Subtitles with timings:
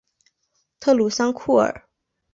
[0.79, 1.87] 特鲁桑库尔。